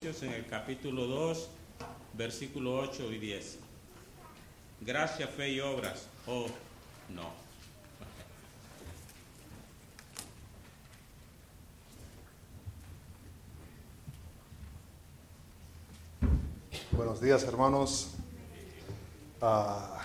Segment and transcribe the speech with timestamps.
[0.00, 1.48] en el capítulo 2,
[2.14, 3.58] versículo 8 y 10.
[4.80, 6.06] Gracia, fe y obras.
[6.28, 6.46] Oh,
[7.08, 7.30] no.
[16.92, 18.12] Buenos días, hermanos.
[19.42, 20.00] Ah,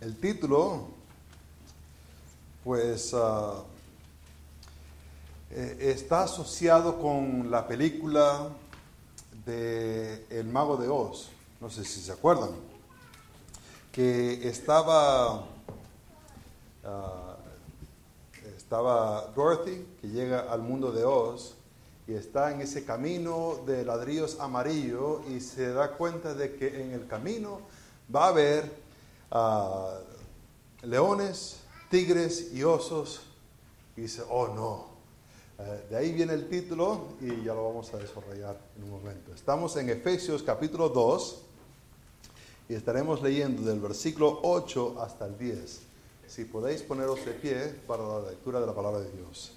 [0.00, 0.88] el título,
[2.64, 3.62] pues, ah,
[5.52, 8.50] eh, está asociado con la película
[9.44, 11.30] de El Mago de Oz.
[11.60, 12.50] No sé si se acuerdan.
[13.90, 15.44] Que estaba,
[16.84, 17.36] ah,
[18.56, 21.56] estaba Dorothy, que llega al mundo de Oz
[22.06, 26.92] y está en ese camino de ladrillos amarillo y se da cuenta de que en
[26.92, 27.60] el camino
[28.14, 28.72] va a haber
[29.32, 29.98] ah,
[30.82, 31.56] leones,
[31.90, 33.22] tigres y osos.
[33.96, 34.89] Y dice, oh no.
[35.62, 39.34] Eh, de ahí viene el título y ya lo vamos a desarrollar en un momento.
[39.34, 41.42] Estamos en Efesios capítulo 2
[42.70, 45.80] y estaremos leyendo del versículo 8 hasta el 10.
[46.26, 49.52] Si podéis poneros de pie para la lectura de la palabra de Dios.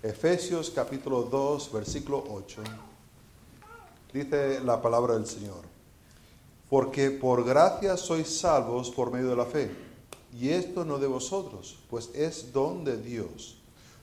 [0.00, 2.62] Efesios capítulo 2, versículo 8.
[4.12, 5.62] Dice la palabra del Señor.
[6.70, 9.72] Porque por gracia sois salvos por medio de la fe.
[10.38, 13.57] Y esto no de vosotros, pues es don de Dios.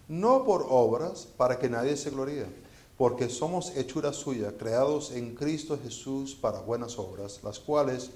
[0.08, 2.46] No por obras, para que nadie se gloríe.
[2.98, 8.12] Porque somos hechura suya, creados en Cristo Jesús para buenas obras, las cuales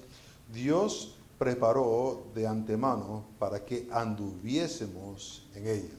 [0.52, 5.94] Dios preparó de antemano para que anduviésemos en ella.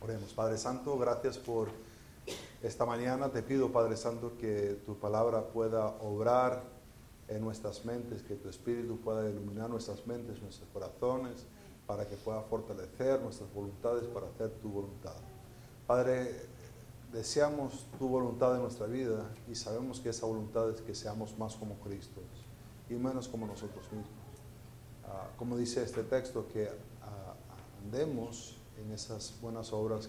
[0.00, 1.68] Oremos, Padre Santo, gracias por
[2.62, 3.28] esta mañana.
[3.28, 6.62] Te pido, Padre Santo, que tu palabra pueda obrar
[7.28, 11.44] en nuestras mentes, que tu Espíritu pueda iluminar nuestras mentes, nuestros corazones,
[11.86, 15.14] para que pueda fortalecer nuestras voluntades para hacer tu voluntad.
[15.86, 16.34] Padre,
[17.12, 21.54] deseamos tu voluntad en nuestra vida y sabemos que esa voluntad es que seamos más
[21.54, 22.20] como Cristo
[22.90, 24.10] y menos como nosotros mismos.
[25.06, 26.68] Ah, como dice este texto, que
[27.02, 27.34] ah,
[27.84, 30.08] andemos en esas buenas obras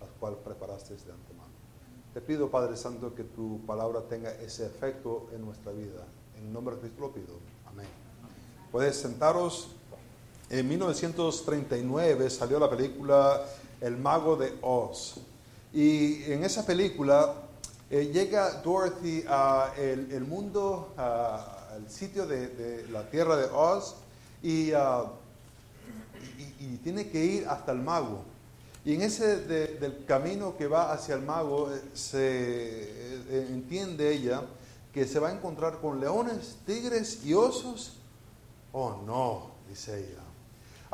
[0.00, 1.54] las cuales preparaste de antemano.
[2.12, 6.04] Te pido, Padre Santo, que tu palabra tenga ese efecto en nuestra vida.
[6.36, 7.38] En nombre de Cristo lo pido.
[7.66, 7.86] Amén.
[8.70, 9.73] Puedes sentaros.
[10.54, 13.44] En 1939 salió la película
[13.80, 15.16] El Mago de Oz.
[15.72, 17.34] Y en esa película
[17.90, 19.72] eh, llega Dorothy al
[20.12, 23.96] el mundo, al sitio de, la tierra de Oz,
[24.44, 25.08] y uh,
[26.60, 28.22] y, tiene que ir hasta el mago.
[28.84, 34.42] Y en ese del camino que va hacia el mago eh, se eh, entiende ella
[34.92, 37.96] que se va a encontrar con leones, tigres y osos.
[38.72, 40.23] Oh no, dice ella.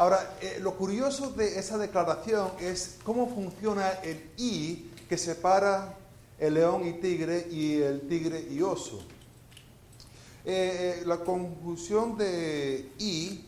[0.00, 5.94] Ahora, eh, lo curioso de esa declaración es cómo funciona el I que separa
[6.38, 9.02] el león y tigre y el tigre y oso.
[11.04, 13.44] la conjunción de I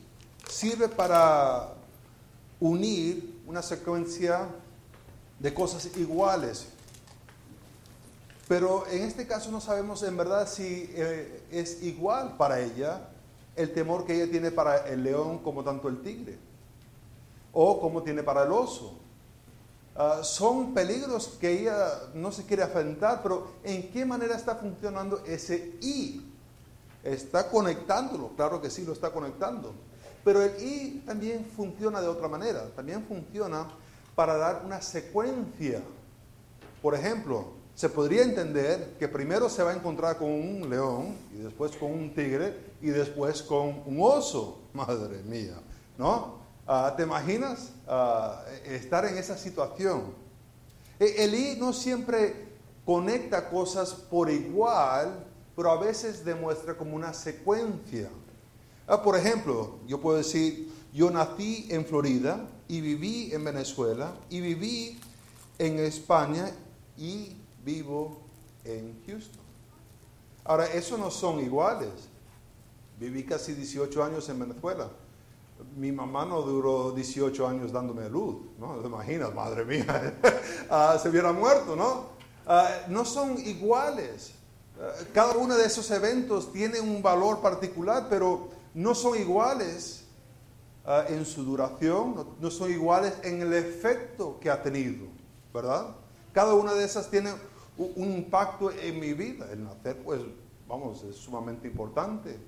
[0.47, 1.73] sirve para
[2.61, 4.47] unir una secuencia
[5.39, 6.67] de cosas iguales.
[8.47, 13.09] Pero en este caso no sabemos en verdad si eh, es igual para ella
[13.57, 16.39] el temor que ella tiene para el león como tanto el tigre,
[17.53, 18.99] o como tiene para el oso.
[19.95, 25.23] Ah, son peligros que ella no se quiere afrontar, pero ¿en qué manera está funcionando
[25.27, 26.23] ese I?
[27.05, 28.31] ¿Está conectándolo?
[28.37, 29.75] Claro que sí, lo está conectando.
[30.25, 33.69] Pero el I también funciona de otra manera, también funciona
[34.15, 35.83] para dar una secuencia.
[36.81, 41.39] Por ejemplo, se podría entender que primero se va a encontrar con un león y
[41.39, 44.61] después con un tigre y después con un oso.
[44.73, 45.61] Madre mía,
[45.99, 46.41] ¿no?
[46.67, 50.15] Ah, ¿Te imaginas ah, estar en esa situación?
[50.99, 52.53] E, el I no siempre
[52.85, 58.09] conecta cosas por igual, pero a veces demuestra como una secuencia.
[58.87, 64.41] Ah, por ejemplo, yo puedo decir, yo nací en Florida y viví en Venezuela y
[64.41, 65.01] viví
[65.59, 66.51] en España
[66.97, 68.21] y vivo
[68.65, 69.43] en Houston.
[70.45, 71.91] Ahora, esos no son iguales.
[72.99, 74.89] Viví casi 18 años en Venezuela.
[75.77, 78.75] Mi mamá no duró 18 años dándome luz, ¿no?
[78.77, 79.33] ¿Te imaginas?
[79.33, 80.19] Madre mía,
[80.71, 82.07] ah, se hubiera muerto, ¿no?
[82.47, 84.33] Ah, no son iguales.
[85.15, 90.05] cada uno de esos eventos tiene un valor particular, pero no son iguales
[90.85, 95.07] ah, en su duración, no, son iguales en el efecto que ha tenido,
[95.55, 95.95] ¿verdad?
[96.33, 97.31] Cada una de esas tiene
[97.77, 99.51] un, impacto en mi vida.
[99.51, 100.21] El nacer, pues,
[100.69, 102.39] vamos, es sumamente importante.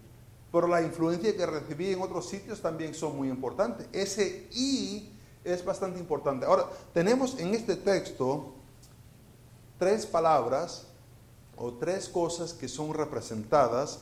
[0.53, 3.89] Pero la influencia que recibí en otros sitios también son muy importantes.
[3.93, 5.11] Ese I
[5.43, 6.47] es bastante importante.
[6.47, 8.53] Ahora, tenemos en este texto
[9.79, 10.87] tres palabras
[11.57, 14.01] o tres cosas que son representadas,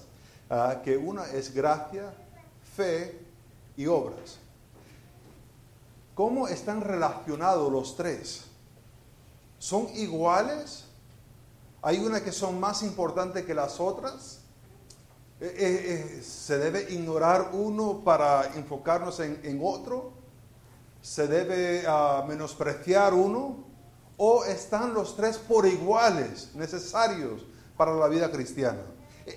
[0.50, 2.14] ah, que una es gracia,
[2.76, 3.18] fe
[3.76, 4.38] y obras.
[6.14, 8.44] ¿Cómo están relacionados los tres?
[9.58, 10.84] ¿Son iguales?
[11.84, 14.38] ¿Hay una que son más importantes que las otras?
[15.40, 20.12] Eh, eh, eh, ¿Se debe ignorar uno para enfocarnos en, otro?
[21.00, 23.64] ¿Se debe ah, menospreciar uno?
[24.16, 27.42] ¿O están los tres por iguales necesarios
[27.76, 28.82] para la vida cristiana?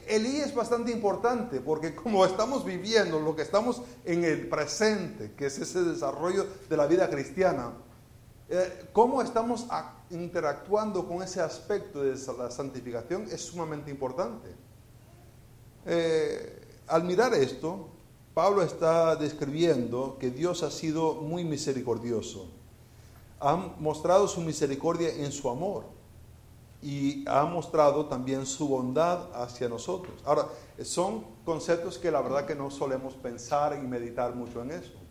[0.07, 5.33] El I es bastante importante porque como estamos viviendo lo que estamos en el presente,
[5.35, 7.73] que es ese desarrollo de la vida cristiana,
[8.93, 9.65] cómo estamos
[10.09, 14.49] interactuando con ese aspecto de la santificación es sumamente importante.
[15.85, 17.89] Eh, al mirar esto,
[18.33, 22.47] Pablo está describiendo que Dios ha sido muy misericordioso.
[23.39, 25.85] Ha mostrado su misericordia en su amor
[26.81, 30.21] y ha mostrado también su bondad hacia nosotros.
[30.25, 30.47] Ahora,
[30.83, 35.04] son conceptos que la verdad que no solemos pensar y meditar mucho en eso.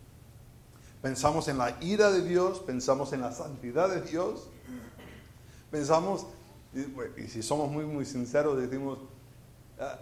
[1.05, 4.47] Pensamos en la ira de Dios, pensamos en la santidad de Dios,
[5.69, 6.25] pensamos,
[6.73, 8.97] y, si somos muy, muy sinceros, decimos,
[9.79, 9.99] ah,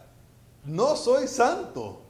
[0.64, 2.02] no soy santo.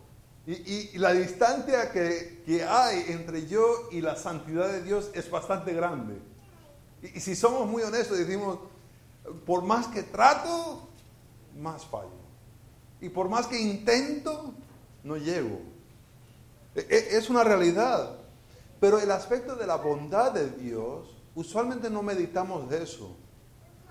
[0.46, 6.22] Y, la distancia que, hay entre yo y la santidad de Dios es bastante grande.
[7.02, 8.60] Y, si somos muy honestos, decimos,
[9.44, 10.88] por más que trato,
[11.60, 12.12] más fallo.
[13.02, 14.54] Y por más que intento,
[15.04, 15.62] no llego.
[16.76, 18.20] E, e, es una realidad.
[18.84, 23.16] Pero el aspecto de la bondad de Dios, usualmente no meditamos de eso.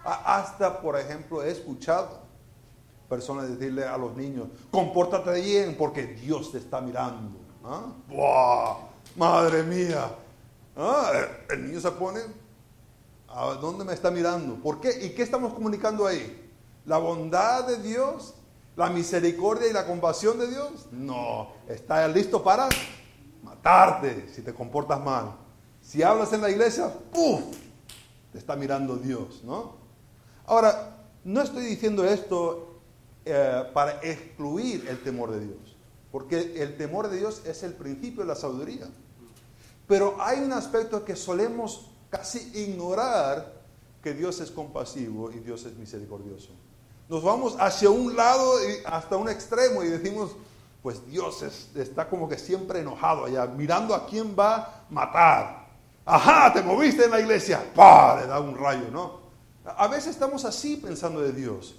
[0.05, 2.21] Hasta, por ejemplo, he escuchado
[3.09, 7.39] personas decirle a los niños, compórtate bien porque Dios te está mirando.
[7.65, 8.81] ¿Ah?
[9.17, 10.11] Madre mía.
[10.77, 11.11] ¿Ah?
[11.49, 12.21] El niño se pone,
[13.29, 14.57] ¿a dónde me está mirando?
[14.57, 15.07] ¿Por qué?
[15.07, 16.53] ¿Y qué estamos comunicando ahí?
[16.85, 18.35] ¿La bondad de Dios?
[18.77, 20.87] ¿La misericordia y la compasión de Dios?
[20.91, 22.69] No, está listo para
[23.43, 25.37] matarte si te comportas mal.
[25.81, 27.43] Si hablas en la iglesia, ¡puf!
[28.33, 29.77] Te está mirando Dios, ¿no?
[30.47, 32.81] Ahora, no estoy diciendo esto
[33.25, 35.77] eh, para excluir el temor de Dios.
[36.11, 38.89] Porque el temor de Dios es el principio de la sabiduría.
[39.87, 43.61] Pero hay un aspecto que solemos casi ignorar,
[44.03, 46.51] que Dios es compasivo y Dios es misericordioso.
[47.09, 50.33] Nos vamos hacia un lado y hasta un extremo y decimos,
[50.83, 51.43] pues Dios
[51.75, 55.69] está como que siempre enojado allá, mirando a quién va a matar.
[56.05, 58.21] Ajá, te moviste en la iglesia, ¡pah!
[58.21, 59.21] Le da un rayo, ¿no?
[59.65, 61.77] A veces estamos así pensando de Dios.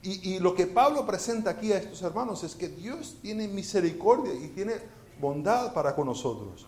[0.00, 4.48] Y, lo que Pablo presenta aquí a estos hermanos es que Dios tiene misericordia y
[4.48, 4.76] tiene
[5.20, 6.66] bondad para con nosotros.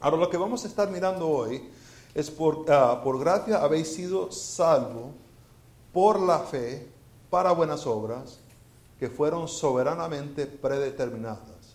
[0.00, 1.68] Ahora lo que vamos a estar mirando hoy
[2.14, 5.12] es por, ah, por gracia habéis sido salvo
[5.92, 6.88] por la fe
[7.28, 8.41] para buenas obras
[9.02, 11.74] que fueron soberanamente predeterminadas.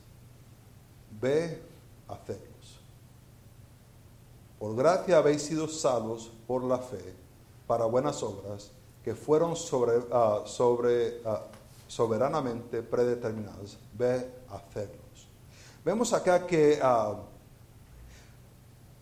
[1.19, 1.61] Ve
[2.07, 2.79] a hacerlos.
[4.57, 7.13] Por gracia habéis sido salvos por la fe
[7.67, 8.71] para buenas obras
[9.03, 11.41] que fueron sobre, ah, sobre, ah,
[11.89, 13.77] soberanamente predeterminados.
[13.91, 15.27] Ve a hacerlos.
[15.83, 17.13] Vemos acá que ah,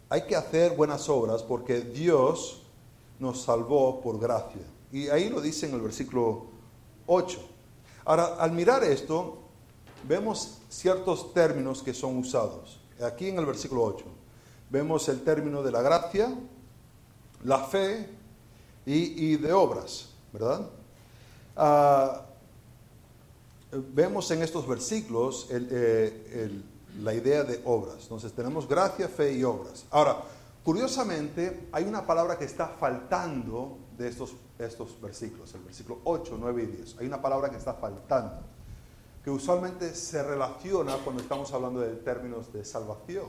[0.10, 2.63] hay que hacer buenas obras porque Dios
[3.19, 4.66] nos salvó por gracia.
[4.92, 6.48] Y ahí lo dice en el versículo
[7.06, 7.50] 8.
[8.06, 9.40] Ahora, al mirar esto,
[10.08, 12.80] vemos ciertos términos que son usados.
[13.04, 14.06] Aquí en el versículo 8
[14.70, 16.34] vemos el término de la gracia,
[17.44, 18.10] la fe
[18.86, 20.70] y, de obras, ¿verdad?
[21.56, 22.26] Ah,
[23.72, 26.62] vemos en estos versículos eh,
[27.02, 27.98] la idea de obras.
[28.04, 29.86] Entonces tenemos gracia, fe y obras.
[29.92, 30.22] Ahora,
[30.64, 36.64] curiosamente, hay una palabra que está faltando de estos, estos versículos, el versículo 8, 9
[36.64, 36.98] y 10.
[37.00, 38.42] Hay una palabra que está faltando,
[39.24, 43.26] que usualmente se relaciona cuando estamos hablando de términos de salvación.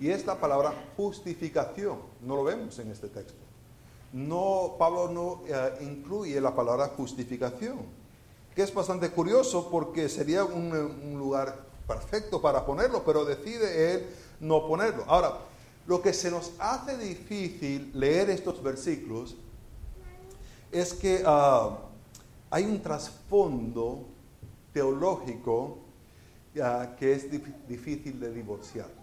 [0.00, 1.98] Y es la palabra justificación.
[2.22, 3.42] No lo vemos en este texto
[4.12, 7.78] no, Pablo no eh, incluye la palabra justificación,
[8.54, 14.06] que es bastante curioso porque sería un, lugar perfecto para ponerlo, pero decide él
[14.40, 15.04] no ponerlo.
[15.06, 15.38] Ahora,
[15.86, 19.36] lo que se nos hace difícil leer estos versículos
[20.72, 21.78] es que ah,
[22.50, 24.06] hay un trasfondo
[24.72, 25.78] teológico
[26.62, 27.26] ah, que es
[27.68, 28.96] difícil de divorciarnos.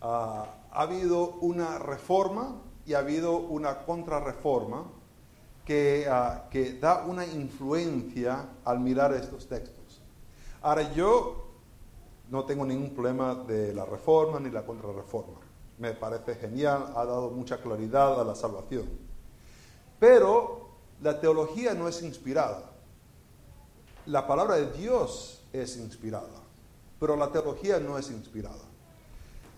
[0.00, 4.84] Ah, ha habido una reforma y ha habido una contrarreforma
[5.66, 6.08] que,
[6.50, 10.00] que da una influencia al mirar estos textos.
[10.62, 11.48] Ahora yo
[12.30, 15.40] no tengo ningún problema de la reforma ni la contrarreforma.
[15.78, 18.88] Me parece genial, ha dado mucha claridad a la salvación.
[20.00, 20.59] Pero
[21.02, 22.70] la teología no es inspirada.
[24.06, 26.42] La palabra de Dios es inspirada,
[26.98, 28.64] pero la teología no es inspirada.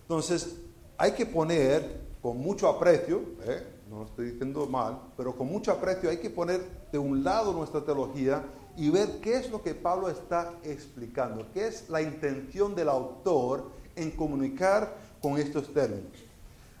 [0.03, 0.57] Entonces,
[0.97, 3.67] hay que poner con mucho aprecio, ¿eh?
[3.89, 7.53] no lo estoy diciendo mal, pero con mucho aprecio hay que poner de un lado
[7.53, 8.43] nuestra teología
[8.75, 13.69] y ver qué es lo que Pablo está explicando, qué es la intención del autor
[13.95, 16.11] en comunicar con estos términos.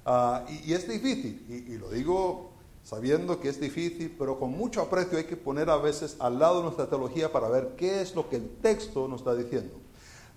[0.05, 2.52] Ah, y, es difícil, y, lo digo
[2.83, 6.61] sabiendo que es difícil, pero con mucho aprecio hay que poner a veces al lado
[6.61, 9.75] nuestra teología para ver qué es lo que el texto nos está diciendo.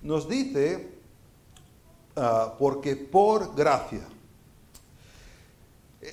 [0.03, 0.89] Nos dice,
[2.15, 4.07] ah, porque por gracia.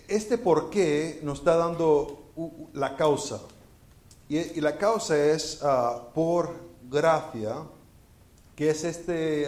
[0.07, 2.23] Este por qué nos está dando
[2.73, 3.41] la causa.
[4.27, 6.49] Y, la causa es ah, por
[6.89, 7.57] gracia,
[8.55, 9.47] que es este, e,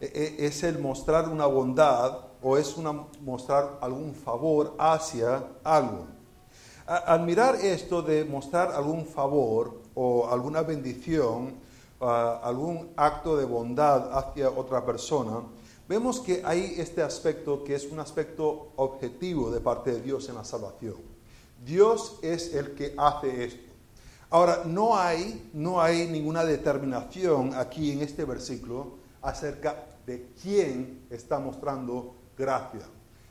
[0.00, 2.76] e, es el mostrar una bondad o es
[3.20, 6.06] mostrar algún favor hacia algo.
[6.86, 11.54] Al mirar esto de mostrar algún favor o alguna bendición,
[12.00, 15.42] algún acto de bondad hacia otra persona,
[15.88, 20.36] vemos que hay este aspecto que es un aspecto objetivo de parte de Dios en
[20.36, 20.96] la salvación.
[21.64, 23.72] Dios es el que hace esto.
[24.28, 31.38] Ahora, no hay, no hay ninguna determinación aquí en este versículo acerca de quién está
[31.38, 32.82] mostrando gracia,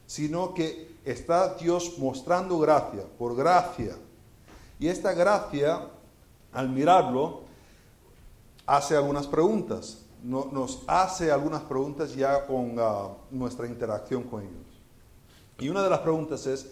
[0.05, 3.95] sino que está Dios mostrando gracia, por gracia.
[4.79, 5.89] Y esta gracia,
[6.51, 7.43] al mirarlo,
[8.65, 14.81] hace algunas preguntas, nos hace algunas preguntas ya con ah, nuestra interacción con ellos.
[15.59, 16.67] Y una de las preguntas es,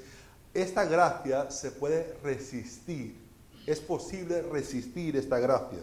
[0.54, 3.22] ¿esta gracia se puede resistir?
[3.66, 5.80] ¿Es posible resistir esta gracia?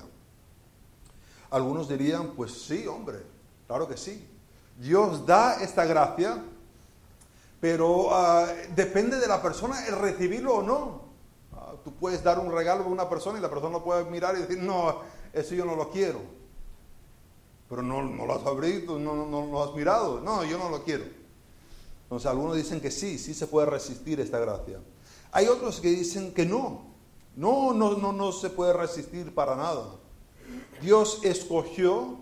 [1.50, 3.18] Algunos dirían, pues sí, hombre,
[3.66, 4.26] claro que sí.
[4.80, 6.42] Dios da esta gracia,
[7.60, 11.02] pero ah, depende de la persona el recibirlo o no.
[11.52, 14.40] Ah, tú puedes dar un regalo a una persona y la persona puede mirar y
[14.40, 15.00] decir, no,
[15.34, 16.20] eso yo no lo quiero.
[17.68, 20.18] Pero no, no lo has abierto, no, no, lo has mirado.
[20.20, 21.04] No, yo no lo quiero.
[22.04, 24.80] Entonces algunos dicen que sí, sí se puede resistir esta gracia.
[25.30, 26.86] Hay otros que dicen que no.
[27.36, 29.84] No, no, no, no se puede resistir para nada.
[30.80, 32.19] Dios escogió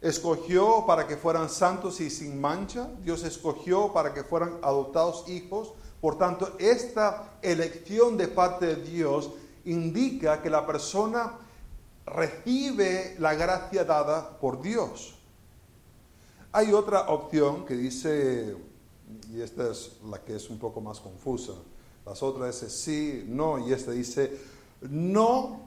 [0.00, 5.72] escogió para que fueran santos y sin mancha, Dios escogió para que fueran adoptados hijos.
[6.00, 9.30] Por tanto, esta elección de parte de Dios
[9.64, 11.32] indica que la persona
[12.06, 15.14] recibe la gracia dada por Dios.
[16.52, 18.56] Hay otra opción que dice,
[19.30, 21.52] y esta es la que es un poco más confusa,
[22.06, 24.38] las otras es sí, no, y esta dice,
[24.80, 25.60] no,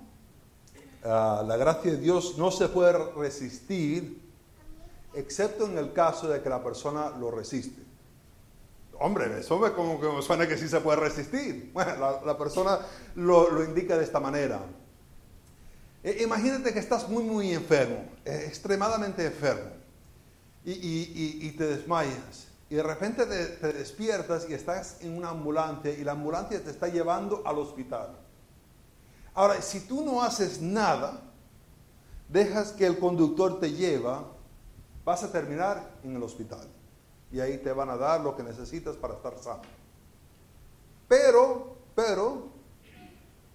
[1.04, 4.21] ah, la gracia de Dios no se puede resistir
[5.14, 7.82] excepto en el caso de que la persona lo resiste.
[9.00, 11.72] Hombre, eso me como que suena que sí se puede resistir.
[11.74, 12.80] Bueno, la, persona
[13.16, 14.62] lo, indica de esta manera.
[16.04, 19.72] E, imagínate que estás muy, muy enfermo, eh, extremadamente enfermo,
[20.64, 22.48] y, te desmayas.
[22.70, 26.70] Y de repente te, te, despiertas y estás en una ambulancia y la ambulancia te
[26.70, 28.16] está llevando al hospital.
[29.34, 31.22] Ahora, si tú no haces nada,
[32.30, 34.26] dejas que el conductor te lleva,
[35.04, 36.68] vas a terminar en el hospital.
[37.32, 39.62] Y ahí te van a dar lo que necesitas para estar sano.
[41.08, 42.50] Pero, pero,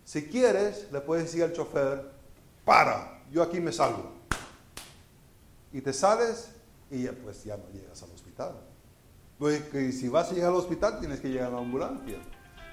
[0.04, 2.10] si quieres, le puedes decir al chofer,
[2.64, 4.12] para, yo aquí me salgo.
[5.72, 6.48] Y te sales
[6.90, 8.52] y ya, pues ya no llegas al hospital.
[9.38, 9.62] Pues
[9.94, 12.18] si vas a llegar al hospital, tienes que llegar a la ambulancia.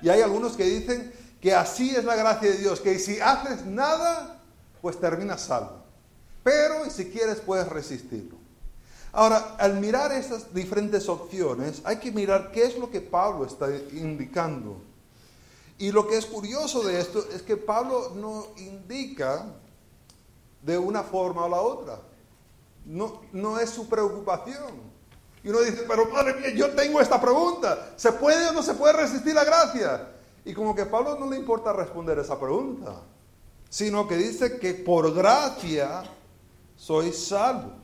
[0.01, 3.65] Y hay algunos que dicen que así es la gracia de Dios, que si haces
[3.65, 4.41] nada,
[4.81, 5.83] pues terminas salvo.
[6.43, 8.42] Pero si quieres, puedes resistirlo.
[9.15, 13.69] Ahora, al mirar esas diferentes opciones, hay que mirar qué es lo que Pablo está
[13.91, 14.81] indicando.
[15.77, 19.45] Y lo que es curioso de esto es que Pablo no indica
[20.63, 21.99] de una forma o la otra.
[22.85, 24.93] No, no es su preocupación.
[25.43, 27.93] Y uno dice, pero madre mía, yo tengo esta pregunta.
[27.95, 30.09] ¿Se puede o no se puede resistir la gracia?
[30.43, 32.95] Y como que Pablo no le importa responder esa pregunta,
[33.69, 36.03] sino que dice que por gracia
[36.75, 37.82] soy salvo.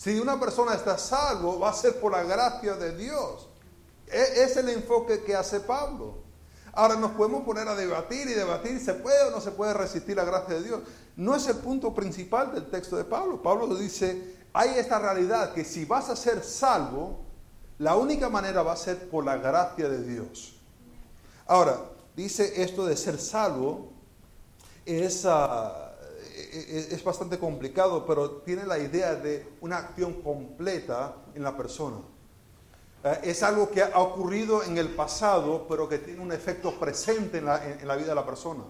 [0.00, 3.50] Si una persona está salvo, va a ser por la gracia de Dios.
[4.06, 6.22] E, es el enfoque que hace Pablo.
[6.72, 10.16] Ahora nos podemos poner a debatir y debatir, ¿se puede o no se puede resistir
[10.16, 10.80] la gracia de Dios?
[11.16, 13.42] No es el punto principal del texto de Pablo.
[13.42, 17.20] Pablo dice, hay esta realidad que si vas a ser salvo,
[17.76, 20.54] la única manera va a ser por la gracia de Dios.
[21.46, 21.78] Ahora,
[22.16, 23.92] dice esto de ser salvo,
[24.86, 25.26] es...
[25.26, 25.89] Uh,
[26.52, 31.98] es bastante complicado, pero tiene la idea de una acción completa en la persona.
[33.02, 37.38] Eh, es algo que ha ocurrido en el pasado, pero que tiene un efecto presente
[37.38, 38.64] en la, en la vida de la persona.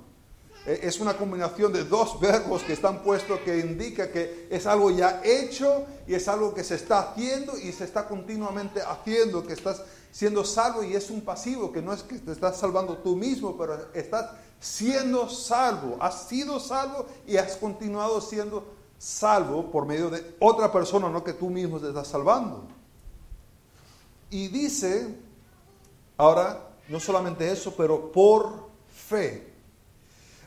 [0.67, 4.91] Eh, es una combinación de dos verbos que están puestos que indica que es algo
[4.91, 9.55] ya hecho y es algo que se está haciendo y se está continuamente haciendo, que
[9.55, 9.83] estás
[10.13, 13.57] siendo salvo y es un pasivo, que no es que te estás salvando tú mismo,
[13.57, 18.64] pero estás siendo salvo, has sido salvo y has continuado siendo
[18.99, 22.64] salvo por medio de otra persona, no que tú mismo te estás salvando.
[24.29, 25.17] Y dice,
[26.19, 29.50] ahora, no solamente eso, pero por fe.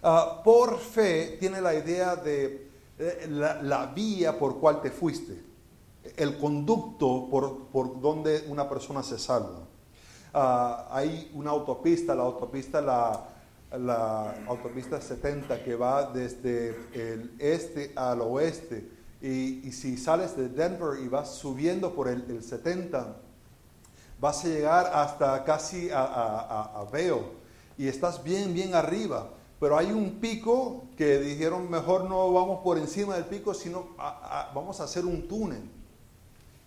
[0.03, 2.69] Ah, por fe tiene la idea de
[3.29, 5.41] la, vía por cual te fuiste,
[6.15, 9.67] el conducto por, por donde una persona se salva.
[10.33, 13.32] Ah, hay una autopista, la autopista, la,
[13.77, 18.89] la autopista 70 que va desde el este al oeste.
[19.21, 23.15] Y, si sales de Denver y vas subiendo por el, el 70,
[24.19, 26.87] vas a llegar hasta casi a, a,
[27.77, 29.29] y estás bien, bien arriba
[29.63, 33.95] pero hay un pico que dijeron mejor no vamos por encima del pico, sino
[34.53, 35.63] vamos a hacer un túnel.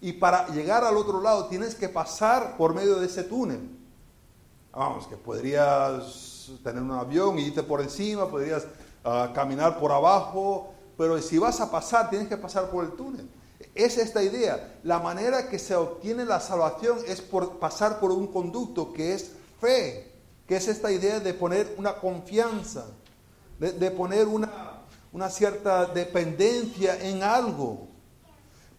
[0.00, 3.68] Y para llegar al otro lado tienes que pasar por medio de ese túnel.
[4.72, 6.04] Vamos, que podrías
[6.62, 8.66] tener un avión y irte por encima, podrías
[9.04, 13.28] ah, caminar por abajo, pero si vas a pasar tienes que pasar por el túnel.
[13.74, 14.78] Es esta idea.
[14.82, 19.32] La manera que se obtiene la salvación es por pasar por un conducto que es
[19.60, 22.86] fe que es esta idea de poner una confianza,
[23.58, 27.88] de, poner una, una cierta dependencia en algo.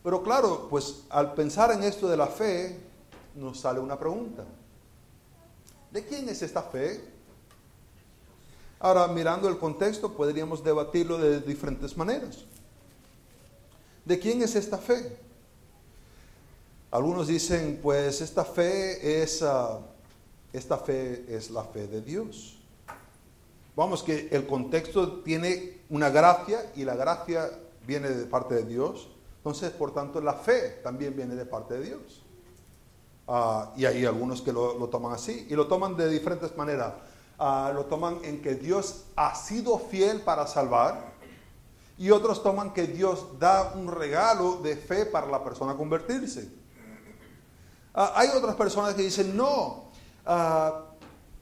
[0.02, 2.80] Pero claro, pues al pensar en esto de la fe,
[3.36, 4.46] nos sale una pregunta.
[5.92, 7.04] ¿De quién es esta fe?
[8.80, 12.46] Ahora, mirando el contexto, podríamos debatirlo de diferentes maneras.
[14.06, 15.18] ¿De quién es esta fe?
[16.92, 19.80] Algunos dicen, pues esta fe es ah,
[20.54, 22.58] esta fe es la fe de Dios.
[23.76, 27.52] Vamos, que el contexto tiene una gracia y la gracia
[27.86, 29.10] viene de parte de Dios.
[29.38, 32.24] Entonces, por tanto, la fe también viene de parte de Dios.
[33.28, 36.94] Ah, y hay algunos que lo, toman así y lo toman de diferentes maneras.
[37.40, 41.14] Ah, lo toman en que Dios ha sido fiel para salvar
[41.98, 46.50] y otros toman que Dios da un regalo de fe para la persona convertirse.
[47.94, 49.88] Ah, hay otras personas que dicen, no,
[50.30, 50.84] Ah,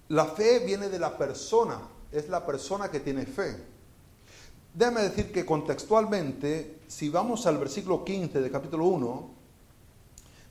[0.10, 1.80] la fe viene de la persona,
[2.12, 3.58] es la persona que tiene fe.
[4.72, 9.30] Déjame decir que contextualmente, si vamos al versículo 15 de capítulo 1,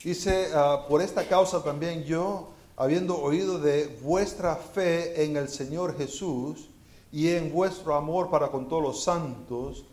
[0.03, 0.49] dice,
[0.89, 6.69] por esta causa también yo, habiendo oído de vuestra fe en el Señor Jesús
[7.11, 9.85] y en vuestro amor para con todos los santos,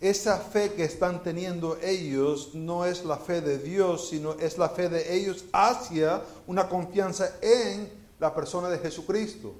[0.00, 4.68] esa fe que están teniendo ellos no es la fe de Dios, sino es la
[4.68, 9.52] fe de ellos hacia una confianza en la persona de Jesucristo.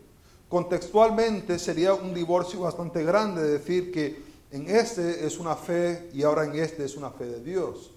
[0.48, 6.44] Contextualmente sería un divorcio bastante grande decir que en este es una fe y ahora
[6.44, 7.90] en este es una fe de Dios,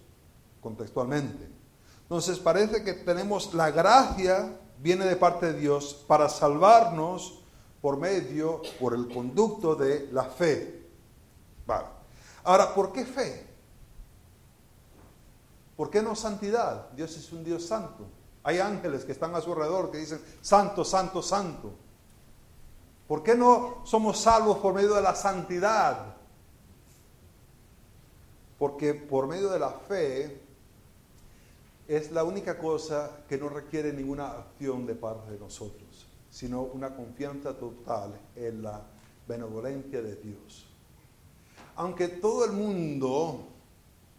[0.60, 1.48] contextualmente.
[2.02, 7.40] Entonces parece que tenemos la gracia, viene de parte de Dios para salvarnos
[7.82, 10.86] por medio, por el conducto de la fe.
[11.66, 11.88] Vale.
[12.44, 13.48] Ahora, ¿por qué fe?
[15.78, 16.90] ¿Por qué no santidad?
[16.92, 18.06] Dios es un Dios santo.
[18.44, 21.74] Hay ángeles que están a su alrededor que dicen, santo, santo, santo.
[23.08, 26.16] ¿Por qué no somos salvos por medio de la santidad?
[28.58, 30.41] Porque por medio de la fe
[31.96, 36.96] es la única cosa que no requiere ninguna acción de parte de nosotros, sino una
[36.96, 38.82] confianza total en la
[39.28, 40.72] benevolencia de Dios
[41.76, 43.48] aunque todo el mundo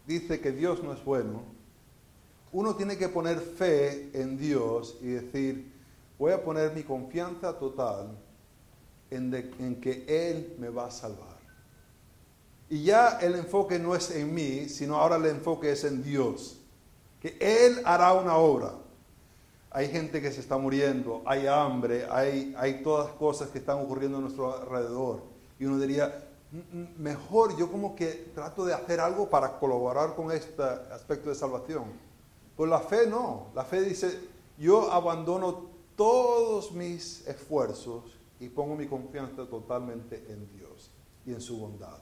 [0.07, 1.43] dice que Dios no es bueno,
[2.51, 5.73] uno tiene que poner fe en Dios y decir,
[6.19, 8.19] voy a poner mi confianza total
[9.11, 11.39] en, que Él me va a salvar.
[12.69, 16.59] Y ya el enfoque no es en mí, sino ahora el enfoque es en Dios,
[17.23, 18.75] que Él hará una obra.
[19.71, 24.19] Hay gente que se está muriendo, hay hambre, hay, hay todas cosas que están ocurriendo
[24.19, 25.23] a nuestro alrededor.
[25.59, 26.29] Y uno diría,
[26.99, 31.85] mejor yo como que trato de hacer algo para colaborar con este aspecto de salvación.
[32.57, 34.19] Pues la fe no, la fe dice,
[34.59, 40.91] yo abandono todos mis esfuerzos y pongo mi confianza totalmente en Dios
[41.25, 41.99] y en su bondad.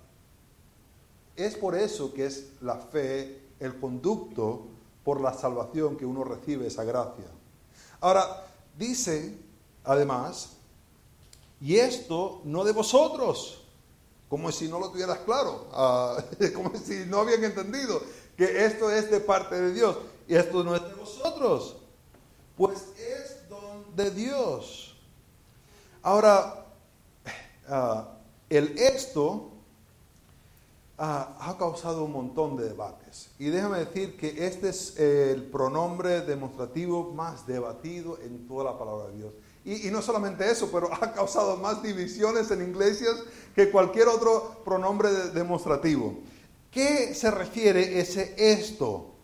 [1.36, 6.66] Es por eso que es la fe el conducto por la salvación que uno recibe
[6.66, 7.26] esa gracia.
[8.00, 9.38] Ahora, dice
[9.84, 10.56] además,
[11.60, 13.62] y esto no de vosotros,
[14.28, 16.22] como si no lo tuvieras claro, ah,
[16.54, 18.00] como si no habían entendido
[18.36, 21.76] que esto es de parte de Dios y esto no es de vosotros.
[22.56, 24.96] pues es don de Dios.
[26.02, 26.66] Ahora,
[27.68, 28.16] ah,
[28.48, 29.50] el esto
[31.02, 33.30] ha causado un montón de debates.
[33.38, 39.06] Y déjame decir que este es el pronombre demostrativo más debatido en toda la palabra
[39.08, 39.32] de Dios.
[39.64, 43.16] Y, y, no solamente eso, pero ha causado más divisiones en iglesias
[43.54, 46.18] que cualquier otro pronombre de, demostrativo.
[46.70, 49.14] ¿Qué se refiere ese esto?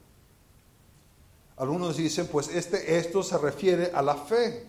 [1.59, 4.67] Algunos dicen, pues este esto se refiere a la fe,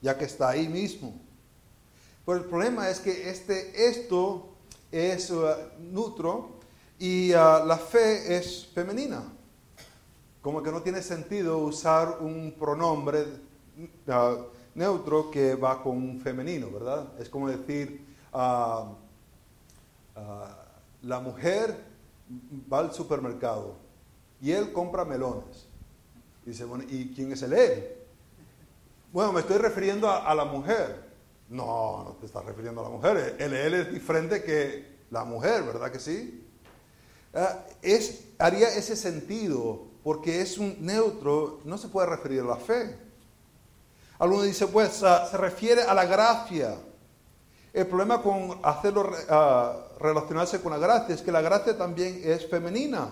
[0.00, 1.20] ya que está ahí mismo.
[2.24, 4.49] Pero el problema es que este esto
[4.90, 5.46] es uh,
[5.78, 6.58] neutro
[6.98, 9.22] y uh, la fe es femenina.
[10.42, 13.24] Como que no tiene sentido usar un pronombre
[14.06, 17.12] uh, neutro que va con un femenino, ¿verdad?
[17.18, 18.86] Es como decir, la
[21.20, 21.84] mujer
[22.72, 23.74] va al supermercado
[24.40, 25.66] y él compra melones.
[26.44, 27.96] dice, bueno, ¿y quién es el él?
[29.12, 31.09] Bueno, me estoy refiriendo a, la mujer.
[31.50, 33.36] No, no te estás refiriendo a la mujer.
[33.38, 36.46] El él es diferente que la mujer, ¿verdad que sí?
[37.34, 42.56] Ah, es, haría ese sentido, porque es un neutro, no se puede referir a la
[42.56, 42.96] fe.
[44.18, 46.78] Algunos dicen, pues ah, se refiere a la gracia.
[47.72, 52.48] El problema con hacerlo ah, relacionarse con la gracia es que la gracia también es
[52.48, 53.10] femenina.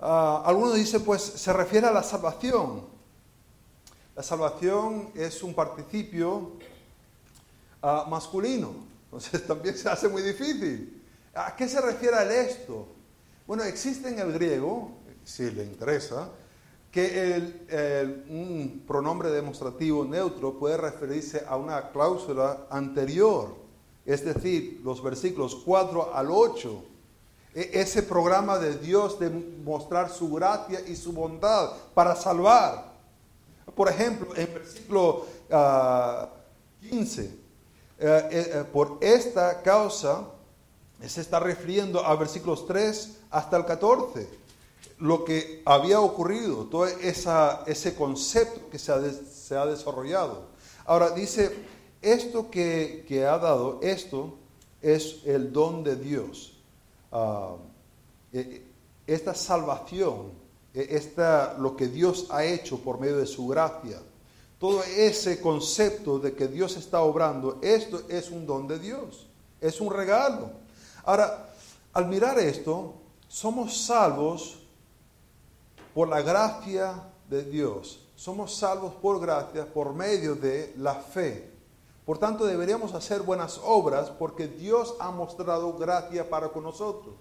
[0.00, 2.97] Uh, algunos dicen, pues se refiere a la salvación.
[4.18, 6.50] La salvación es un participio
[7.80, 11.04] uh, masculino, entonces también se hace muy difícil.
[11.32, 12.88] ¿A qué se refiere el esto?
[13.46, 14.90] Bueno, existe en el griego,
[15.24, 16.30] si le interesa,
[16.90, 23.54] que el, un pronombre demostrativo neutro puede referirse a una cláusula anterior,
[24.04, 26.84] es decir, los versículos 4 al 8
[27.54, 32.87] e, ese programa de Dios de mostrar su gracia y su bondad para salvar.
[33.78, 36.28] Por ejemplo, en versículo 15, ah,
[38.00, 40.24] eh, eh, por esta causa,
[41.06, 44.28] se está refiriendo a versículos 3 hasta el 14,
[44.98, 50.46] lo que había ocurrido, todo ese concepto que se ha, desarrollado.
[50.84, 51.54] Ahora dice,
[52.02, 54.38] esto que, ha dado, esto
[54.82, 56.58] es el don de Dios.
[57.12, 57.54] Ah,
[59.06, 64.00] esta salvación, esta, lo que Dios ha hecho por medio de su gracia,
[64.58, 69.26] todo ese concepto de que Dios está obrando, esto es un don de Dios,
[69.60, 70.50] es un regalo.
[71.04, 71.48] Ahora,
[71.92, 72.94] al mirar esto,
[73.28, 74.58] somos salvos
[75.94, 78.00] por la gracia de Dios.
[78.16, 81.50] Somos salvos por gracia por medio de la fe.
[82.04, 87.14] Por tanto, deberíamos hacer buenas obras porque Dios ha mostrado gracia para con nosotros.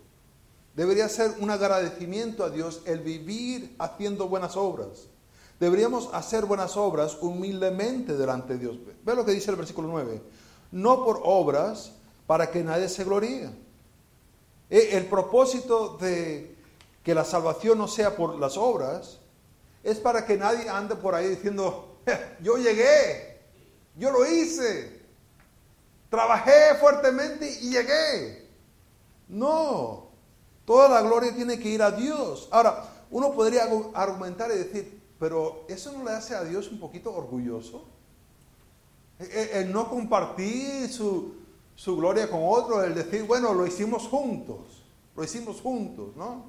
[0.78, 5.08] Debería ser un agradecimiento a Dios el vivir haciendo buenas obras.
[5.60, 8.78] Deberíamos hacer buenas obras humildemente delante de Dios.
[9.04, 10.22] Ve lo que dice el versículo 9.
[10.72, 11.94] No por obras
[12.28, 13.50] para que nadie se gloríe.
[14.70, 16.56] Eh, el propósito de
[17.04, 19.18] que la salvación no sea por las obras
[19.84, 22.02] es para que nadie ande por ahí diciendo,
[22.40, 23.40] yo llegué,
[23.96, 25.02] yo lo hice.
[26.12, 28.48] Trabajé fuertemente y llegué.
[29.28, 30.07] No.
[30.68, 32.50] Toda la gloria tiene que ir a Dios.
[32.52, 37.16] Ahora, uno podría argumentar y decir, pero ¿eso no le hace a Dios un poquito
[37.16, 37.86] orgulloso?
[39.18, 41.36] E, e, el, no compartir su,
[41.96, 44.84] gloria con otro, el decir, bueno, lo hicimos juntos,
[45.16, 46.44] lo hicimos juntos, ¿no?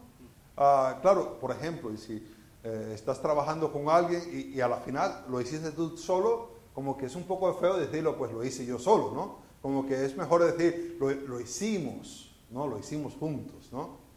[0.57, 2.21] Ah, claro, por ejemplo, si
[2.65, 4.21] eh, estás trabajando con alguien
[4.53, 8.19] y a la final lo hiciste tú solo, como que es un poco feo decirlo,
[8.19, 9.37] pues lo hice yo solo, ¿no?
[9.63, 12.67] Como que es mejor decir, lo, hicimos, ¿no?
[12.67, 14.08] Lo hicimos juntos, ¿no?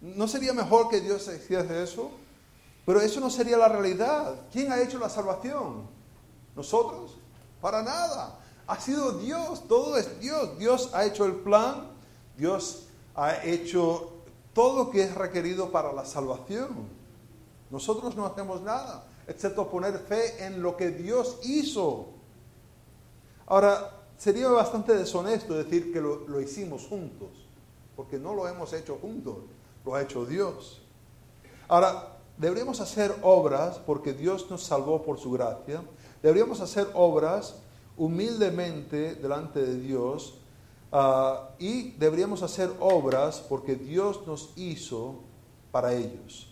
[0.00, 2.10] ¿No sería mejor que Dios hiciese eso?
[2.86, 4.34] Pero eso no sería la realidad.
[4.52, 5.86] ¿Quién ha hecho la salvación?
[6.54, 7.18] ¿Nosotros?
[7.60, 8.38] Para nada.
[8.66, 10.58] Ha sido Dios, todo es Dios.
[10.58, 11.88] Dios ha hecho el plan,
[12.36, 14.12] Dios ha hecho
[14.52, 16.88] todo lo que es requerido para la salvación.
[17.70, 22.08] Nosotros no hacemos nada excepto poner fe en lo que Dios hizo.
[23.46, 27.28] Ahora, sería bastante deshonesto decir que lo, hicimos juntos,
[27.94, 29.36] porque no lo hemos hecho juntos,
[29.88, 30.82] lo ha hecho Dios.
[31.66, 35.82] Ahora, deberíamos hacer obras porque Dios nos salvó por su gracia.
[36.22, 37.54] Deberíamos hacer obras
[37.96, 40.34] humildemente delante de Dios
[40.92, 45.20] ah, y deberíamos hacer obras porque Dios nos hizo
[45.72, 46.48] para ellos.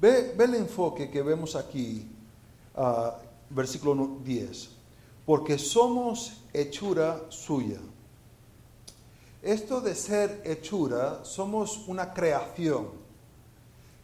[0.00, 2.06] Ve, el enfoque que vemos aquí,
[2.76, 3.10] uh,
[3.48, 4.68] versículo 10.
[5.24, 7.78] Porque somos hechura suya.
[9.44, 12.88] Esto de ser hechura, somos una creación.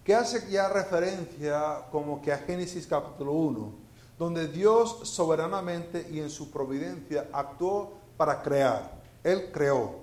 [0.04, 3.72] que hace ya referencia como que a Génesis capítulo 1,
[4.18, 9.00] donde Dios soberanamente y en su providencia actuó para crear.
[9.24, 10.00] Él creó.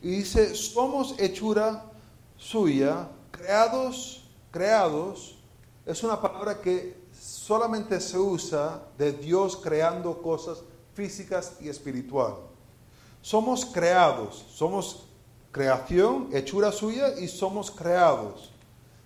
[0.00, 1.84] Y dice, somos hechura
[2.38, 5.36] suya, creados, creados,
[5.84, 10.62] es una palabra que solamente se usa de Dios creando cosas
[10.94, 12.49] físicas y espiritual.
[13.22, 15.06] Somos creados, somos
[15.52, 18.50] creación, hechura suya y somos creados.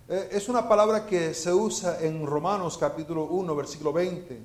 [0.09, 4.41] Eh, es una palabra que se usa en Romanos capítulo 1, versículo 20,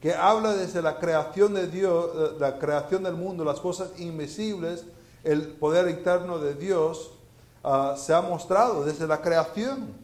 [0.00, 4.84] que habla desde la creación de Dios, eh, la creación del mundo, las cosas invisibles,
[5.22, 7.12] el poder eterno de Dios
[7.62, 9.94] ah, se ha mostrado desde la creación.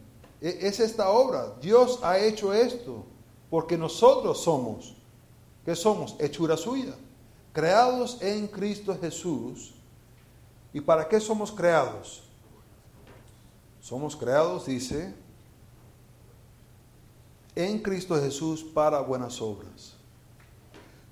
[0.41, 1.53] E, es esta obra.
[1.59, 3.03] Dios ha hecho esto
[3.49, 4.95] porque nosotros somos,
[5.65, 6.15] ¿qué somos?
[6.19, 6.93] Hechura suya,
[7.53, 9.75] creados en Cristo Jesús.
[10.73, 12.23] ¿Y para qué somos creados?
[13.79, 15.13] Somos creados, dice,
[17.55, 19.93] en Cristo Jesús para buenas obras.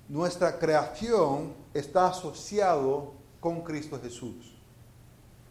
[0.08, 4.52] Nuestra creación está asociado con Cristo Jesús.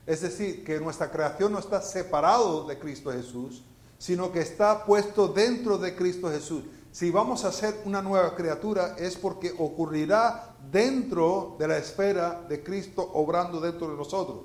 [0.05, 3.63] Es decir, que nuestra creación no está separado de Cristo Jesús,
[3.97, 6.63] sino que está puesto dentro de Cristo Jesús.
[6.91, 12.61] Si vamos a ser una nueva criatura es porque ocurrirá dentro de la esfera de
[12.61, 14.41] Cristo obrando dentro de nosotros.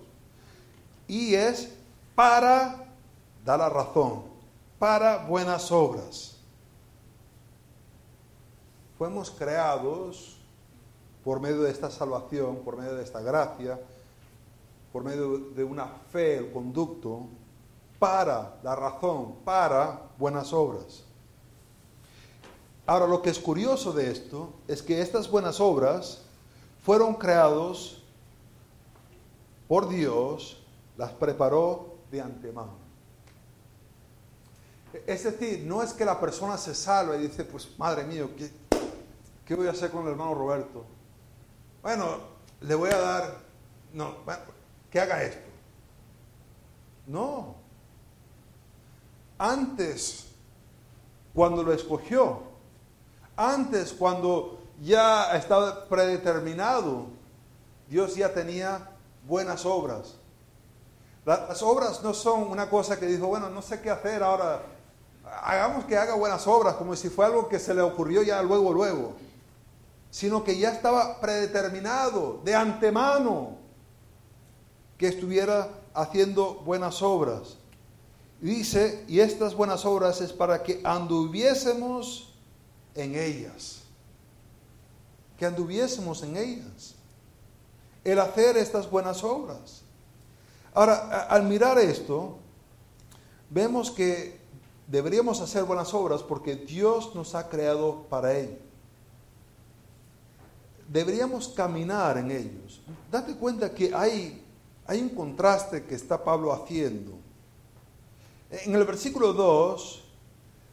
[1.09, 1.73] Y es
[2.15, 2.87] para
[3.45, 4.23] dar la razón,
[4.79, 6.37] para buenas obras.
[8.97, 10.39] Fuimos creados
[11.25, 13.79] por medio de esta salvación, por medio de esta gracia,
[14.93, 17.27] por medio de una fe, el conducto,
[17.99, 21.06] para la razón, para buenas obras.
[22.87, 26.23] Ahora, lo que es curioso de esto es que estas buenas obras
[26.85, 28.03] fueron creados
[29.67, 30.63] por Dios,
[30.97, 32.87] las preparó de antemano.
[35.05, 38.51] Es decir, no es que la persona se salve y dice, pues madre mía, ¿qué,
[39.45, 40.85] ¿qué voy a hacer con el hermano Roberto?
[41.83, 42.19] Bueno,
[42.61, 43.39] le voy a dar,
[43.93, 44.15] no,
[44.91, 45.47] que haga esto.
[47.09, 47.57] No.
[49.39, 50.29] Antes,
[51.35, 52.46] cuando lo escogió,
[53.37, 57.07] antes, cuando ya estaba predeterminado,
[57.89, 58.91] Dios ya tenía
[59.27, 60.15] buenas obras.
[61.25, 64.63] Las obras no son una cosa que dijo, bueno, no sé qué hacer ahora,
[65.43, 68.73] hagamos que haga buenas obras, como si fue algo que se le ocurrió ya luego,
[68.73, 69.15] luego,
[70.11, 73.57] sino que ya estaba predeterminado de antemano
[74.97, 77.57] que estuviera haciendo buenas obras.
[78.41, 82.26] Dice, y estas buenas obras es para que anduviésemos
[82.97, 83.83] en ellas,
[85.39, 86.95] que anduviésemos en ellas,
[88.03, 89.83] el hacer estas buenas obras.
[90.73, 92.39] Ahora, al mirar esto,
[93.51, 94.41] vemos que
[94.87, 98.59] deberíamos hacer buenas obras porque Dios nos ha creado para ello.
[100.89, 102.81] Deberíamos caminar en ellos.
[103.11, 104.43] Date cuenta que hay,
[104.87, 107.13] hay un contraste que está Pablo haciendo.
[108.51, 110.06] En el versículo 2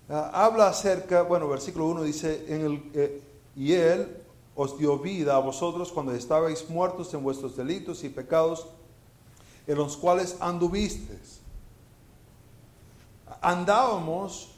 [0.10, 3.22] ah, habla acerca, bueno, versículo 1 dice, en el, eh,
[3.56, 4.24] y Él
[4.56, 8.68] os dio vida a vosotros cuando estabais muertos en vuestros delitos y pecados
[9.66, 11.40] en los cuales anduvisteis.
[13.42, 14.52] Andábamos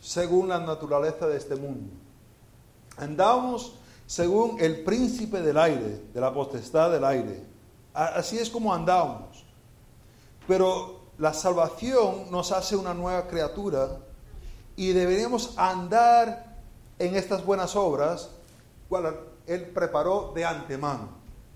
[0.00, 1.90] según la naturaleza de este mundo.
[2.96, 3.74] Andábamos
[4.06, 7.42] según el príncipe del aire, de la potestad del aire.
[7.94, 9.44] Así es como andábamos.
[10.46, 13.98] Pero la salvación nos hace una nueva criatura
[14.76, 16.56] y deberíamos andar
[16.98, 18.30] en estas buenas obras,
[18.88, 21.08] cual Él preparó de antemano.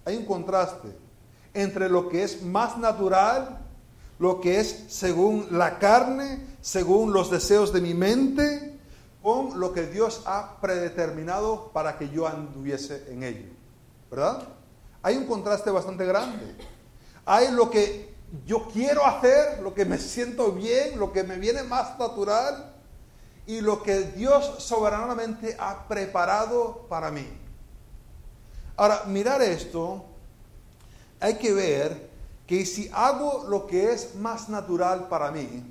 [0.04, 0.88] Hay un contraste
[1.54, 3.59] entre lo que es más natural,
[4.18, 8.78] lo que es según la carne, según los deseos de mi mente,
[9.22, 13.46] con lo que Dios ha predeterminado para que yo anduviese en ello.
[14.11, 14.42] ¿Verdad?
[15.02, 16.57] Hay un contraste bastante grande.
[17.26, 18.14] Hay lo que
[18.46, 22.78] yo quiero hacer, lo que me siento bien, lo que me viene más natural
[23.48, 27.26] y lo que Dios soberanamente ha preparado para mí.
[28.76, 30.04] Ahora, mirar esto
[31.18, 32.11] hay que ver
[32.46, 35.64] que si hago lo que es más natural para mí,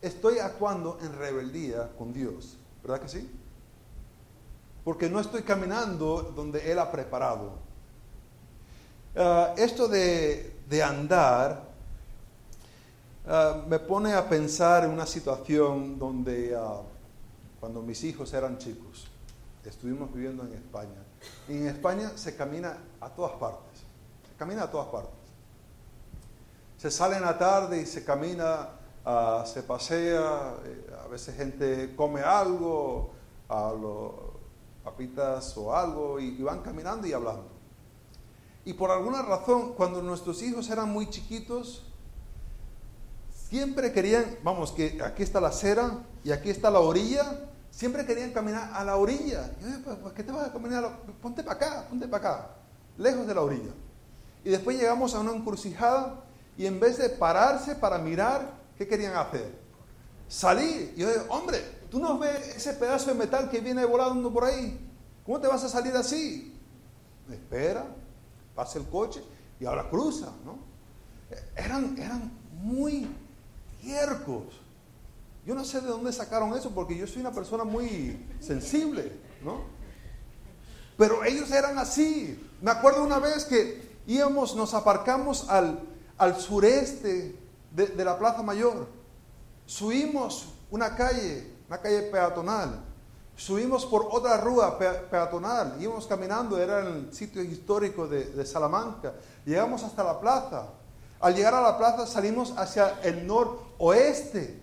[0.00, 2.56] estoy actuando en rebeldía con Dios.
[2.82, 3.30] ¿Verdad que sí?
[4.84, 7.58] Porque no estoy caminando donde Él ha preparado.
[9.14, 10.50] Ah, esto de,
[10.82, 11.73] andar
[13.26, 16.82] ah, me pone a pensar en una situación donde ah,
[17.60, 19.08] cuando mis hijos eran chicos,
[19.64, 21.02] estuvimos viviendo en España.
[21.48, 23.74] Y en España se camina a todas partes
[24.38, 25.12] camina a todas partes.
[26.76, 28.68] Se sale en la tarde y se camina
[29.04, 33.12] ah, se pasea, eh, a veces gente come algo,
[33.48, 33.72] a
[34.82, 37.48] papitas o algo, y, y van caminando y hablando.
[38.64, 41.86] Y por alguna razón, cuando nuestros hijos eran muy chiquitos,
[43.54, 47.24] siempre querían, vamos, que aquí está la acera y aquí está la orilla,
[47.70, 49.48] siempre querían caminar a la orilla.
[49.84, 50.98] Pues, pues, ¿Qué te vas a caminar?
[51.22, 52.50] Ponte para acá, ponte para acá,
[52.98, 53.70] lejos de la orilla.
[54.42, 56.24] Y después llegamos a una encrucijada
[56.58, 59.56] y en vez de pararse para mirar, ¿qué querían hacer?
[60.26, 60.92] Salir.
[60.96, 61.60] Y yo digo, hombre,
[61.92, 64.84] ¿tú no ves ese pedazo de metal que viene volando por ahí?
[65.24, 66.58] ¿Cómo te vas a salir así?
[67.30, 67.86] Espera,
[68.52, 69.22] pasa el coche
[69.60, 70.58] y ahora cruza, ¿no?
[71.54, 73.08] Eran, eran muy
[75.46, 79.62] yo no sé de dónde sacaron eso porque yo soy una persona muy sensible, ¿no?
[80.96, 82.40] Pero ellos eran así.
[82.62, 85.80] Me acuerdo una vez que íbamos, nos aparcamos al,
[86.16, 87.36] al sureste
[87.72, 88.86] de, la Plaza Mayor.
[89.66, 92.80] Subimos una calle, una calle peatonal.
[93.36, 95.76] Subimos por otra rúa peatonal.
[95.80, 99.12] Íbamos caminando, era el sitio histórico de, de Salamanca.
[99.44, 100.68] Llegamos hasta la plaza.
[101.24, 104.60] Al llegar a la plaza salimos hacia el noroeste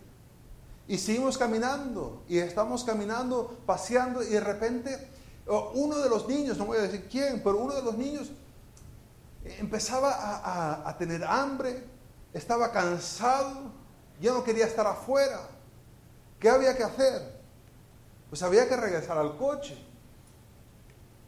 [0.88, 5.10] y seguimos caminando y estamos caminando, paseando y de repente
[5.74, 8.30] uno de los niños, no voy a decir quién, pero uno de los niños
[9.44, 10.12] empezaba
[10.88, 11.84] a, tener hambre,
[12.32, 13.72] estaba cansado,
[14.20, 15.40] ya no quería estar afuera.
[16.40, 17.42] ¿Qué había que hacer?
[18.30, 19.84] Pues había que regresar al coche.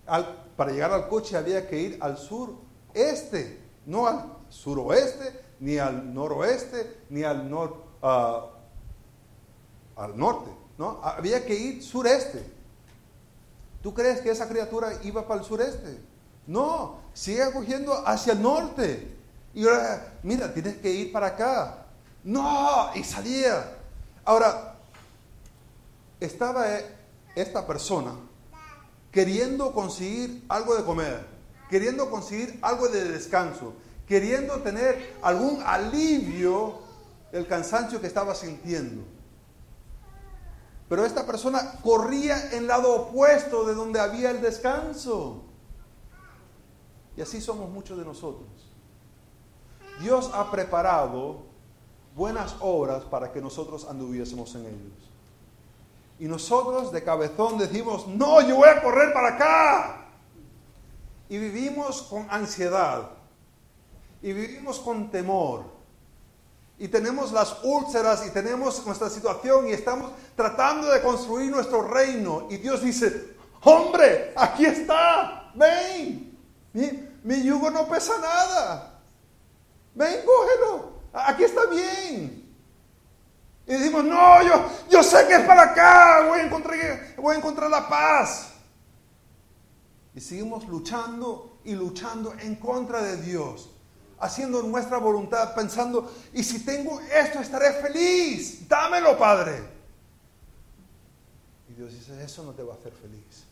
[0.06, 2.54] para llegar al coche había que ir al sur
[2.94, 8.46] este, no al suroeste, ni al noroeste, ni al, nor, ah,
[9.96, 10.52] al norte.
[10.78, 11.00] ¿no?
[11.04, 12.46] Había que ir sureste.
[13.82, 16.00] ¿Tú crees que esa criatura iba para el sureste?
[16.48, 19.16] No, sigue cogiendo hacia el norte.
[19.54, 21.86] Y ahora, mira, tienes que ir para acá.
[22.24, 23.78] No, y salía.
[24.24, 24.76] Ahora,
[26.20, 26.66] estaba
[27.36, 28.16] esta persona
[29.12, 31.26] queriendo conseguir algo de comer,
[31.70, 33.74] queriendo conseguir algo de descanso,
[34.08, 36.80] queriendo tener algún alivio
[37.32, 39.04] del cansancio que estaba sintiendo.
[40.90, 45.44] Pero esta persona corría en lado opuesto de donde había el descanso.
[47.16, 48.48] Y así somos muchos de nosotros.
[50.00, 51.44] Dios ha preparado
[52.16, 55.12] buenas obras para que nosotros anduviésemos en ellos.
[56.20, 60.06] Y nosotros de cabezón decimos, no, yo voy a correr para acá.
[61.30, 63.10] Y vivimos con ansiedad
[64.24, 65.66] y vivimos con temor.
[66.80, 72.48] Y tenemos las úlceras y tenemos nuestra situación y estamos tratando de construir nuestro reino.
[72.50, 76.38] Y Dios dice, hombre, aquí está, ven.
[77.24, 79.02] Mi, yugo no pesa nada.
[79.94, 80.94] Ven, cógelo.
[81.12, 82.50] Aquí está bien.
[83.68, 86.78] Y decimos, no, yo, yo sé que es para acá, voy a, encontrar,
[87.18, 88.54] voy a encontrar la paz.
[90.16, 93.73] Y seguimos luchando y luchando en contra de Dios
[94.24, 98.68] haciendo nuestra voluntad, pensando, y si tengo esto, estaré feliz.
[98.68, 99.62] Dámelo, Padre.
[101.70, 103.44] Y Dios dice, eso no te va a hacer feliz.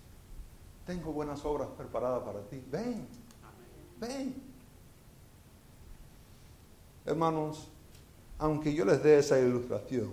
[0.86, 2.63] Tengo buenas obras preparadas para ti.
[2.71, 3.07] Ven,
[3.99, 4.41] ven.
[7.05, 7.67] Hermanos,
[8.39, 10.12] aunque yo les dé esa ilustración,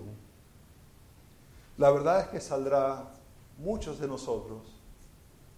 [1.77, 3.13] la verdad es que saldrá
[3.57, 4.61] muchos de nosotros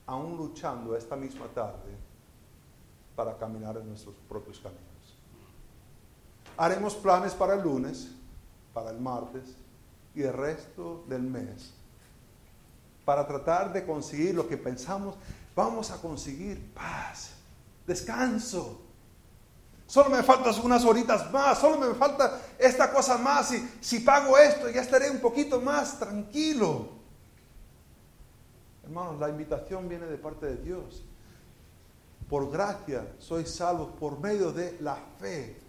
[0.06, 1.98] aún luchando esta misma tarde
[3.16, 4.91] para caminar en nuestros propios caminos.
[6.58, 8.10] Haremos planes para el lunes,
[8.74, 9.56] para el martes
[10.14, 11.74] y el resto del mes
[13.06, 15.16] para tratar de conseguir lo que pensamos.
[15.56, 17.32] Vamos a conseguir paz,
[17.86, 18.80] descanso.
[19.86, 23.52] Solo me faltan unas horitas más, solo me falta esta cosa más.
[23.52, 26.88] Y si pago esto, ya estaré un poquito más tranquilo.
[28.84, 31.04] Hermanos, la invitación viene de parte de Dios.
[32.30, 35.60] Por gracia sois salvos por medio de la fe.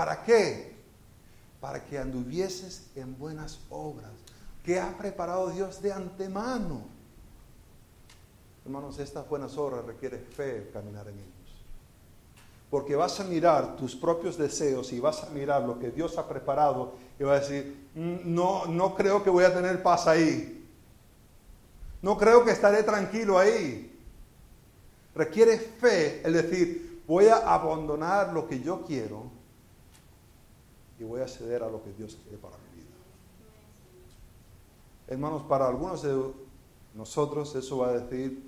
[0.00, 0.72] ¿Para qué?
[1.60, 4.10] Para que anduvieses en buenas obras
[4.64, 6.86] que ha preparado Dios de antemano.
[8.64, 11.54] Hermanos, estas buenas obras requiere fe caminar en ellos.
[12.70, 16.26] Porque vas a mirar tus propios deseos y vas a mirar lo que Dios ha
[16.26, 20.66] preparado y vas a decir, mm, no, no creo que voy a tener paz ahí.
[22.00, 24.00] No creo que estaré tranquilo ahí.
[25.14, 29.39] Requiere fe el decir, voy a abandonar lo que yo quiero
[31.00, 32.90] y voy a ceder a lo que Dios quiere para mi vida.
[35.08, 36.14] Hermanos, para algunos de
[36.94, 38.46] nosotros eso va a decir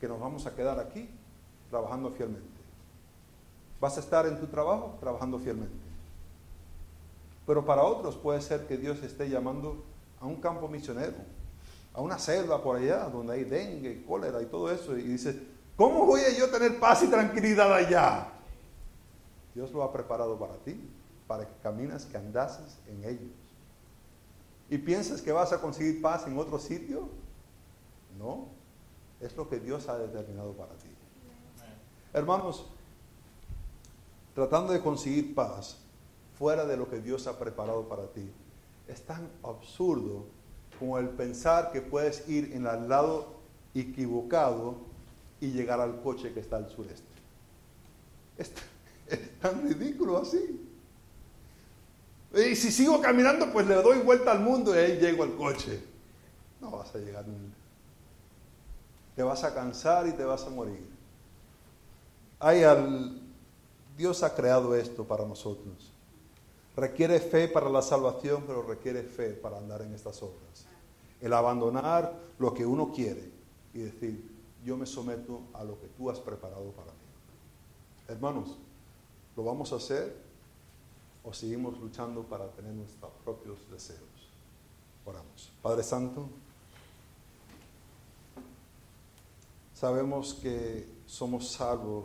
[0.00, 1.10] que nos vamos a quedar aquí
[1.68, 2.46] trabajando fielmente.
[3.80, 5.74] Vas a estar en tu trabajo trabajando fielmente.
[7.44, 9.82] Pero para otros puede ser que Dios esté llamando
[10.20, 11.16] a un campo misionero,
[11.92, 14.96] a una selva por allá, donde hay dengue, cólera y todo eso.
[14.96, 15.42] Y dice,
[15.76, 18.28] ¿cómo voy a yo tener paz y tranquilidad allá?
[19.56, 20.80] Dios lo ha preparado para ti,
[21.30, 23.30] para que caminas, que andases en ellos.
[24.68, 27.08] ¿Y piensas que vas a conseguir paz en otro sitio?
[28.18, 28.48] No,
[29.20, 30.88] es lo que Dios ha determinado para ti.
[32.12, 32.66] Hermanos,
[34.34, 35.76] tratando de conseguir paz
[36.36, 38.28] fuera de lo que Dios ha preparado para ti,
[38.88, 40.24] es tan absurdo
[40.80, 43.34] como el pensar que puedes ir en el lado
[43.72, 44.78] equivocado
[45.40, 47.06] y llegar al coche que está al sureste.
[48.36, 48.50] Es,
[49.40, 50.66] tan ridículo así.
[52.34, 55.82] Y si sigo caminando, pues le doy vuelta al mundo y ahí llego al coche.
[56.60, 57.56] No vas a llegar nunca.
[59.16, 60.88] Te vas a cansar y te vas a morir.
[62.38, 63.20] Hay al,
[63.96, 65.92] Dios ha creado esto para nosotros.
[66.76, 70.66] Requiere fe para la salvación, pero requiere fe para andar en estas obras.
[71.20, 73.28] El abandonar lo que uno quiere
[73.74, 74.30] y decir,
[74.64, 76.98] yo me someto a lo que tú has preparado para mí.
[78.08, 78.56] Hermanos,
[79.36, 80.29] ¿lo vamos a hacer
[81.24, 84.00] o seguimos luchando para tener nuestros propios deseos?
[85.04, 85.52] Oramos.
[85.62, 86.28] Padre Santo,
[89.74, 92.04] sabemos que somos salvos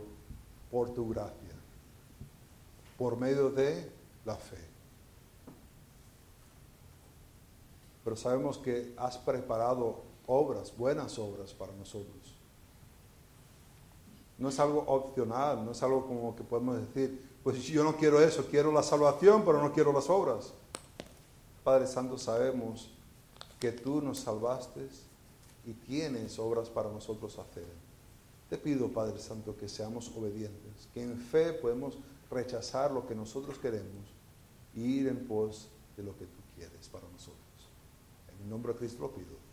[0.71, 1.55] por tu gracia,
[2.97, 3.91] por medio de
[4.25, 4.57] la fe.
[8.03, 12.35] Pero sabemos que has preparado obras, buenas obras para nosotros.
[14.37, 18.19] No es algo opcional, no es algo como que podemos decir, pues yo no quiero
[18.19, 20.51] eso, quiero la salvación, pero no quiero las obras.
[21.63, 22.89] Padre Santo, sabemos
[23.59, 24.89] que tú nos salvaste
[25.63, 27.67] y tienes obras para nosotros hacer.
[28.49, 31.99] Te pido, Padre Santo, que seamos obedientes, que en fe podemos
[32.31, 34.07] rechazar lo que nosotros queremos
[34.73, 37.37] y ir en pos de lo que tú quieres para nosotros.
[38.35, 39.44] En el nombre de Cristo lo pido.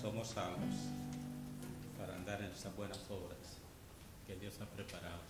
[0.00, 0.74] Somos salvos
[1.98, 3.58] para andar en esas buenas obras
[4.26, 5.22] que Dios ha preparado.